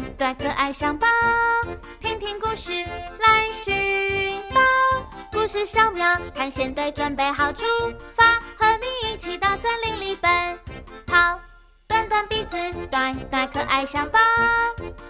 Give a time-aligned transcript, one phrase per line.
[0.00, 1.06] 对对，可爱相宝，
[2.00, 4.60] 听听故事来寻宝。
[5.30, 7.64] 故事小苗探险队准备好出
[8.16, 8.24] 发，
[8.56, 10.58] 和你一起到森林里奔
[11.06, 11.38] 跑。
[11.86, 12.56] 短短鼻子，
[12.90, 14.18] 短短，可爱相宝，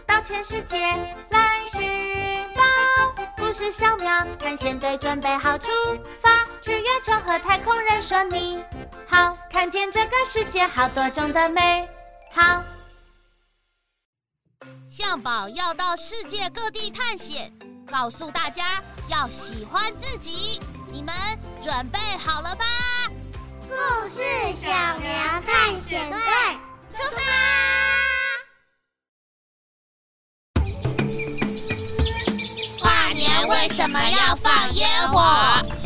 [0.07, 0.79] 到全世界
[1.31, 3.25] 来寻宝。
[3.39, 5.71] 故事小苗探险队准备好出
[6.21, 6.31] 发，
[6.61, 8.63] 去月球和太空人说你
[9.07, 11.89] 好，看见这个世界好多种的美
[12.35, 12.63] 好。
[14.97, 17.53] 象宝要到世界各地探险，
[17.91, 20.61] 告诉大家要喜欢自己。
[20.87, 21.13] 你们
[21.61, 22.65] 准备好了吧？
[23.69, 23.75] 故
[24.09, 24.23] 事
[24.55, 25.11] 小苗
[25.45, 26.17] 探险队
[26.93, 27.21] 出发！
[32.81, 35.84] 跨年为什么要放烟火？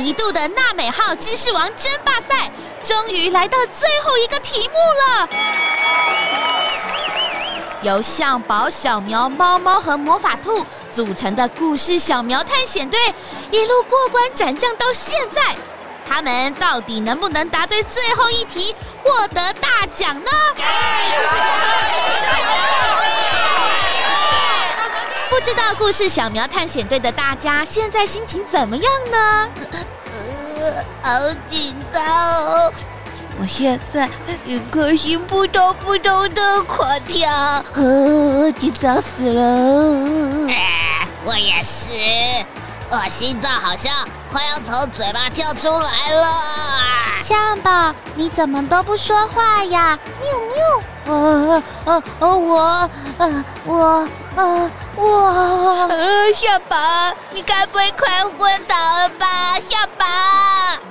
[0.00, 2.50] 一度的纳美号知识王争霸赛
[2.82, 5.28] 终于来到最后一个题目了。
[7.82, 12.98] 由象宝、小苗、猫猫和魔法兔组成的故事小苗探险队，
[13.50, 15.54] 一路过关斩将到现在，
[16.06, 20.30] 他们到底能不能答对最后一题，获得大奖呢？
[25.28, 29.48] 不知道故事小苗探险队的大家现在心情怎么样呢？
[31.02, 32.72] 好紧张哦！
[33.40, 34.08] 我现在
[34.44, 37.30] 一颗心扑通扑通的狂跳，
[37.72, 39.42] 呃，紧张死了！
[40.52, 41.92] 啊，我也是，
[42.90, 43.92] 我心脏好像
[44.30, 46.28] 快要从嘴巴跳出来了。
[47.22, 49.98] 象宝，你怎么都不说话呀？
[50.22, 50.82] 喵喵！
[51.06, 55.04] 呃呃呃，我呃我呃我
[55.88, 56.76] 呃，象宝，
[57.32, 59.58] 你该不会快昏倒了吧？
[59.68, 60.06] 象宝，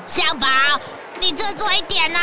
[0.07, 0.47] 象宝，
[1.19, 2.19] 你振作一点呐！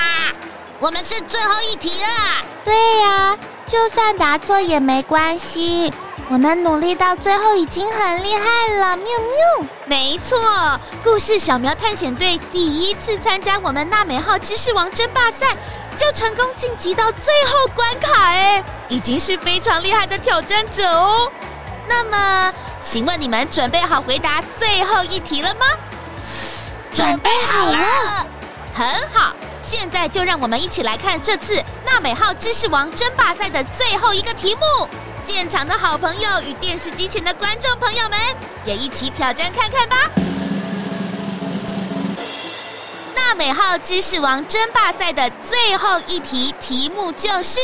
[0.79, 2.45] 我们是最后一题了。
[2.65, 3.37] 对呀，
[3.67, 5.93] 就算答错也没关系，
[6.29, 8.97] 我们努力到最后已经很厉害了。
[8.97, 10.37] 喵喵，没错，
[11.05, 15.57] 故事小苗探险队第一次参加我们纳美号知识王争霸赛。
[15.97, 21.33] 就成功晋级到最后关卡，哎，已经是非常厉害的挑战者哦。
[21.89, 25.65] 那么，请问你们准备好回答最后一题了吗？
[26.95, 27.79] 准备好了，
[28.75, 29.35] 很好。
[29.63, 34.89] 现在就让我们一起来看这次纳美号知识王争霸赛的最后一个题目。
[35.29, 38.17] 现场的好朋友与电视机前的观众朋友们，
[38.65, 39.97] 也一起挑战看看吧。
[43.13, 47.59] 纳美号知识王争霸赛的最后一题题目就是：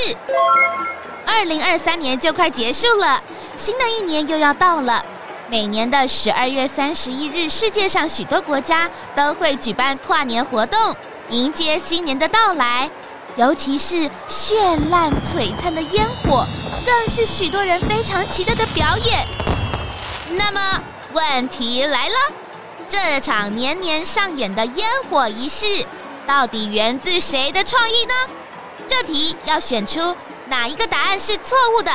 [1.24, 3.22] 二零二三年就快结束了，
[3.56, 5.06] 新的一年又要到了。
[5.48, 10.96] 每年的十二月三十一日，世界上许多国家都会举办跨年活动，
[11.28, 12.90] 迎接新年的到来。
[13.36, 16.46] 尤其是绚烂璀璨的烟火，
[16.84, 19.26] 更是许多人非常期待的表演。
[20.36, 20.82] 那么，
[21.12, 22.14] 问题来了。
[22.88, 25.86] 这场年年上演的烟火仪式，
[26.26, 28.14] 到底源自谁的创意呢？
[28.86, 30.14] 这题要选出
[30.48, 31.90] 哪一个答案是错误的？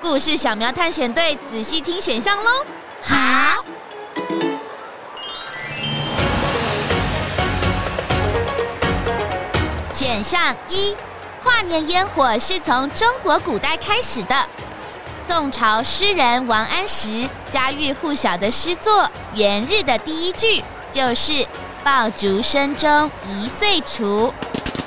[0.00, 2.64] 故事小苗探险队仔细听选项喽。
[3.02, 3.64] 好，
[10.20, 10.94] 选项一，
[11.42, 14.36] 跨年烟火是从中国古代开始的。
[15.26, 21.46] 宋朝诗人王安石家喻户晓的诗作《元日》的第一句就是
[21.82, 24.30] “爆竹声中一岁除”。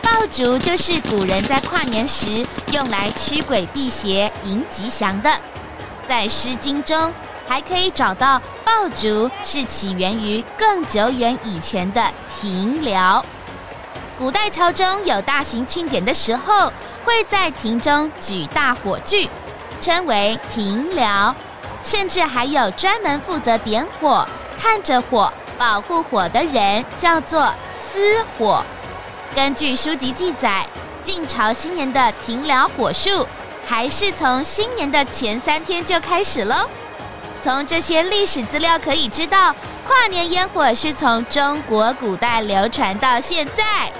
[0.04, 5.32] 爆竹就是古人在跨年时用来驱鬼辟邪、迎吉祥的。
[6.08, 7.12] 在《诗经》中
[7.48, 13.26] 还可以找到爆竹是起源于更久远以前的庭寮。
[14.18, 16.72] 古代朝中有大型庆典的时候，
[17.04, 19.30] 会在庭中举大火炬。
[19.82, 21.36] 称为庭寮，
[21.84, 24.26] 甚至还有专门负责点火、
[24.58, 28.64] 看着火、保护火的人，叫做司火。
[29.36, 30.66] 根据书籍记载，
[31.04, 33.28] 晋朝新年的庭燎火术，
[33.66, 36.70] 还是从新年的前三天就开始喽。
[37.42, 39.54] 从这些历史资料可以知道，
[39.86, 43.92] 跨年烟火是从中国古代流传到现在。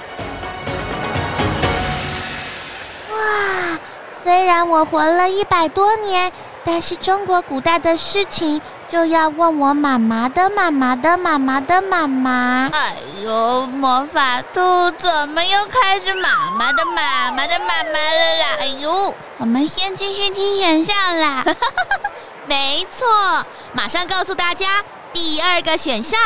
[4.24, 6.32] 虽然我活了一百多年，
[6.64, 12.70] 但是中国古代的事情就要问我妈妈的妈妈的妈妈的妈妈。
[12.72, 18.58] 哎呦，魔法兔怎么又开始妈妈的妈妈的妈妈了啦？
[18.60, 21.44] 哎呦，我们先继续听选项啦。
[22.48, 23.06] 没错，
[23.74, 24.82] 马上告诉大家
[25.12, 26.20] 第二个选项。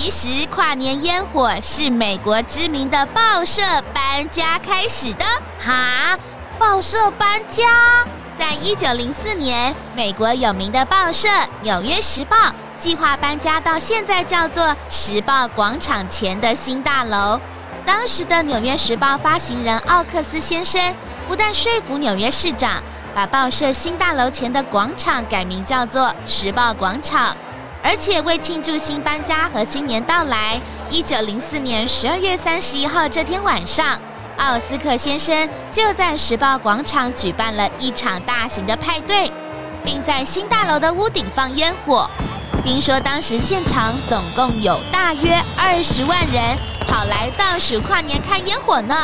[0.00, 3.60] 其实跨年烟火是美国知名的报社
[3.92, 5.24] 搬家开始的。
[5.58, 6.16] 哈，
[6.56, 8.06] 报社搬家？
[8.38, 11.26] 在一九零四年，美国有名的报社
[11.62, 12.36] 《纽约时报》
[12.78, 17.40] 计划搬家到现在叫做时报广场前的新大楼。
[17.84, 20.94] 当时的《纽约时报》发行人奥克斯先生
[21.26, 22.80] 不但说服纽约市长
[23.12, 27.36] 把报社新大楼前的广场改名叫做时报广场。
[27.82, 30.60] 而且为庆祝新搬家和新年到来，
[30.90, 33.98] 一九零四年十二月三十一号这天晚上，
[34.36, 39.30] 奥斯克先生就在时报广场举办了一场大型的派对，
[39.84, 42.08] 并在新大楼的屋顶放烟火。
[42.64, 48.94] 听说当时现场总共有大约二十万人跑来倒数跨年看烟火呢。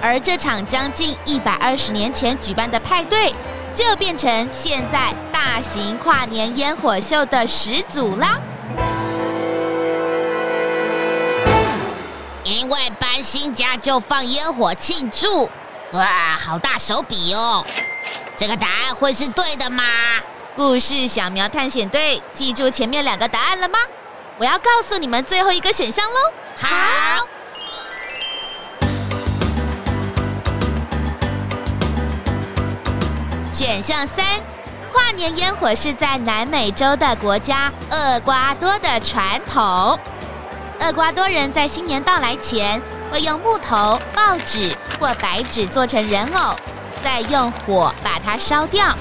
[0.00, 3.34] 而这场将近一百二十年前举办的派对，
[3.76, 8.38] 就变成现在大型跨年烟火秀的始祖啦！
[12.42, 15.50] 因为搬新家就放烟火庆祝，
[15.92, 16.06] 哇，
[16.42, 17.62] 好大手笔哦！
[18.34, 19.84] 这个答案会是对的吗？
[20.56, 23.78] 故事小苗探险队记住前面两个答案了吗？
[24.38, 26.32] 我要告诉你们最后一个选项喽！
[26.56, 27.28] 好。
[33.56, 34.22] 选项三，
[34.92, 39.98] 跨年烟火是在南美洲的国家厄瓜多的传统。
[40.78, 42.78] 厄瓜多人在新年到来前，
[43.10, 46.54] 会用木头、报纸或白纸做成人偶，
[47.02, 48.94] 再用火把它烧掉。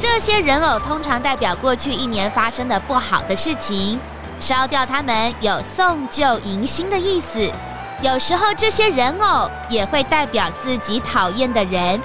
[0.00, 4.00] 这些人偶通常代表过去一年发生的不好的事情，
[4.40, 7.52] 烧掉它们有送旧迎新的意思。
[8.00, 12.00] 有时候这些人偶也会代表自己讨厌的人。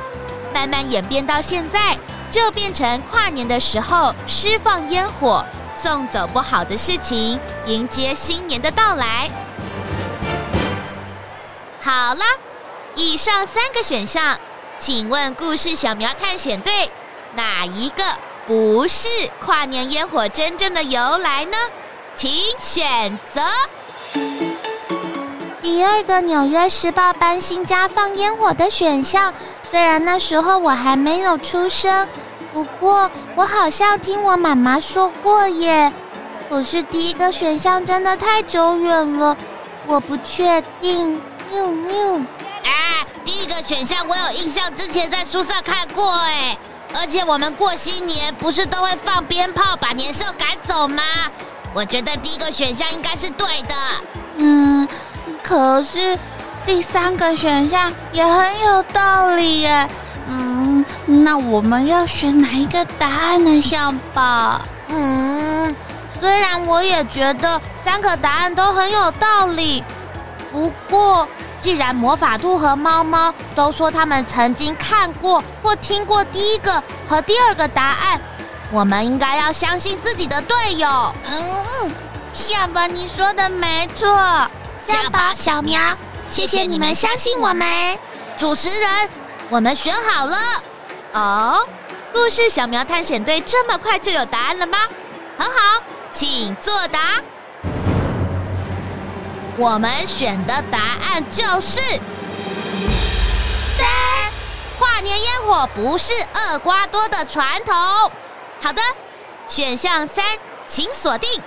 [0.54, 1.98] 慢慢演变到现在，
[2.30, 5.44] 就变成跨年的时候释放烟火，
[5.78, 9.30] 送走不好的事情，迎接新年的到来。
[11.82, 12.24] 好了，
[12.96, 14.40] 以上三个选项，
[14.78, 16.90] 请问故事小苗探险队，
[17.36, 18.04] 哪一个
[18.48, 19.08] 不是
[19.44, 21.58] 跨年烟火真正的由来呢？
[22.16, 23.42] 请选择。
[25.62, 29.34] 第二个《纽约时报》搬新家放烟火的选项。
[29.74, 32.08] 虽然那时候我还没有出生，
[32.54, 35.92] 不过我好像听我妈妈说过耶。
[36.48, 39.36] 可是第一个选项真的太久远了，
[39.88, 41.20] 我不确定。
[41.52, 42.22] 喵喵。
[42.64, 46.56] 哎，第一个选项我有印象，之前在书上看过哎。
[46.94, 51.02] 而且我们过新年不是都会放鞭炮把年兽赶走吗？
[51.74, 53.76] 我觉得第一个选项应该是对的。
[54.38, 54.88] 嗯，
[55.42, 56.16] 可是。
[56.66, 59.90] 第三个选项也很有道理耶，
[60.28, 63.62] 嗯，那我们要选哪一个答案呢？
[63.62, 65.76] 象宝，嗯，
[66.20, 69.84] 虽然我也觉得三个答案都很有道理，
[70.52, 71.28] 不过
[71.60, 78.22] 既然魔法兔和猫猫都说他们曾经看过或听过第一个和第二个答案，
[78.72, 80.88] 我们应该要相信自己的队友。
[81.30, 81.92] 嗯，
[82.34, 84.08] 象宝，你说的没错，
[84.88, 85.80] 象宝小苗。
[86.34, 87.68] 谢谢你们相信我们，
[88.40, 89.10] 主持人，
[89.52, 90.36] 我们选好了。
[91.14, 91.68] 哦，
[92.12, 94.80] 故事小苗探险队这么快就有答案了吗？
[95.38, 97.22] 很好，请作答。
[99.58, 101.80] 我们选的答案就是
[103.78, 103.88] 三，
[104.80, 107.76] 跨年烟火不是厄瓜多的传统。
[108.60, 108.82] 好的，
[109.48, 110.26] 选项三，
[110.66, 111.44] 请锁定。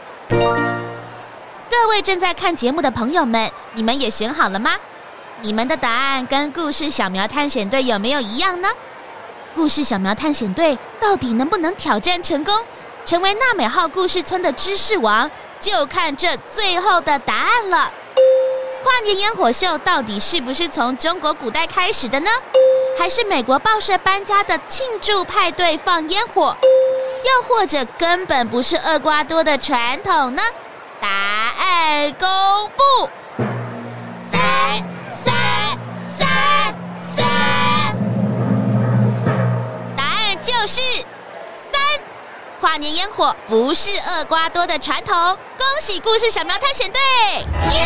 [1.71, 4.77] 各位正在看节目的朋友们，你们也选好了吗？
[5.43, 8.69] 你们的答案跟故事小苗探险队有没有一样呢？
[9.55, 12.55] 故事小苗探险队到底能不能挑战成功，
[13.05, 15.31] 成为娜美号故事村的知识王？
[15.59, 17.91] 就看这最后的答案了。
[18.85, 22.31] 跨年烟火秀到底是不是从中国古代开始的呢？
[22.99, 26.57] 还是美国报社搬家的庆祝派对放烟火？
[27.25, 30.43] 又或者根本不是厄瓜多的传统呢？
[31.01, 31.09] 答
[31.79, 32.27] 在公
[32.75, 32.83] 布，
[34.33, 34.41] 三
[35.11, 35.35] 三
[36.09, 36.27] 三
[36.99, 37.27] 三，
[39.95, 40.81] 答案就是
[41.71, 41.79] 三。
[42.63, 45.15] 跨年烟火不是厄瓜多的传统，
[45.59, 46.99] 恭喜故事小苗探险队！
[47.75, 47.83] 耶，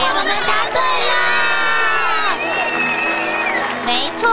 [0.00, 1.14] 我们答对了。
[3.84, 4.24] 没错，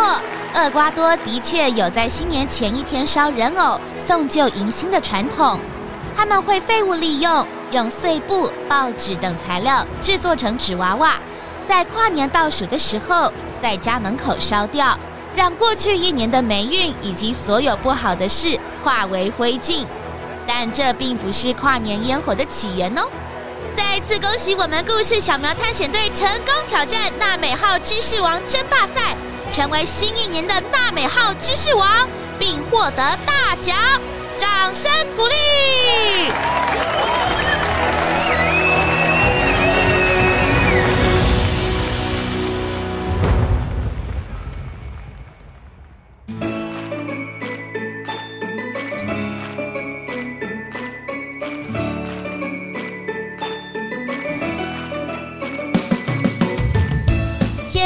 [0.56, 5.60] 厄瓜多的确有在新年前一天烧人偶送旧迎新的传统，
[6.16, 7.46] 他们会废物利用。
[7.72, 11.16] 用碎布、报纸等材料制作成纸娃娃，
[11.68, 13.32] 在跨年倒数的时候，
[13.62, 14.98] 在家门口烧掉，
[15.36, 19.86] 让过去一年的霉运以及所有不好的事化为灰烬。
[20.48, 23.02] 但这并不是跨年烟火的起源哦。
[23.76, 29.16] 再次恭喜我们故事小苗探险队成功挑战纳美号知识王争霸赛，
[29.52, 32.08] 成为新一年的纳美号知识王，
[32.40, 32.96] 并获得
[33.26, 33.76] 大奖，
[34.38, 35.36] 掌声鼓励！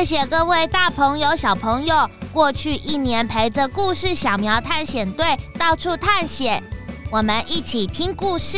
[0.02, 6.64] 谢谢各位大朋友、小朋友，过去一年陪着故事小苗探险队到处探险，
[7.12, 8.58] 我们一起听故事，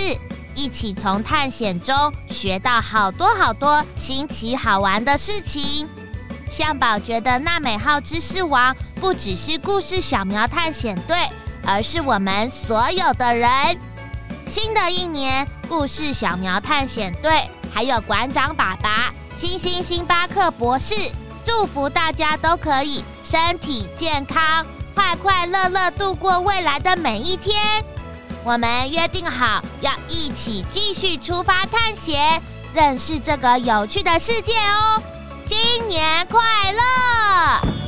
[0.56, 5.86] 一起从探险中学到好多好多新奇好玩的事情。
[6.50, 11.18] 向宝觉得娜美号知识王不只是故事小苗探险队，
[11.66, 13.50] 而是我们所有的人。
[14.48, 20.96] 新的一年，故事小苗探险队还有馆长爸爸、星星星巴克博士。
[21.46, 27.56] 祝福大家都可以身体健康，快快乐乐度过未来的每一天。
[28.44, 32.42] 我们约定好要一起继续出发探险，
[32.74, 35.02] 认识这个有趣的世界哦。
[35.46, 37.83] 新年快乐！